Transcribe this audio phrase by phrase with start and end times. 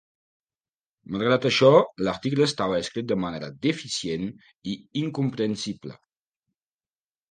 [1.15, 1.69] Malgrat això,
[2.07, 4.29] l'article estava escrit de manera deficient
[4.75, 6.05] i incomprensible.